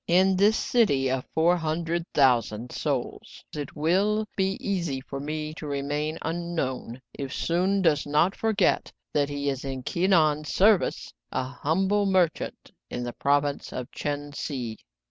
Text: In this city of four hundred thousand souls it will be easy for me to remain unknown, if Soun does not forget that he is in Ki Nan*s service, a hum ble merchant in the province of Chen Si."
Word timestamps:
In 0.07 0.35
this 0.35 0.57
city 0.57 1.11
of 1.11 1.27
four 1.35 1.55
hundred 1.57 2.05
thousand 2.15 2.71
souls 2.71 3.43
it 3.53 3.75
will 3.75 4.25
be 4.35 4.57
easy 4.59 4.99
for 4.99 5.19
me 5.19 5.53
to 5.57 5.67
remain 5.67 6.17
unknown, 6.23 6.99
if 7.13 7.31
Soun 7.31 7.83
does 7.83 8.07
not 8.07 8.35
forget 8.35 8.91
that 9.13 9.29
he 9.29 9.47
is 9.47 9.63
in 9.63 9.83
Ki 9.83 10.07
Nan*s 10.07 10.49
service, 10.51 11.13
a 11.31 11.43
hum 11.43 11.87
ble 11.87 12.07
merchant 12.07 12.71
in 12.89 13.03
the 13.03 13.13
province 13.13 13.71
of 13.71 13.91
Chen 13.91 14.33
Si." 14.33 14.79